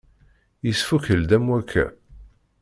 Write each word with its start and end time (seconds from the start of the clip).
Yesfukel-d 0.65 1.31
am 1.37 1.45
wakka. 1.51 1.85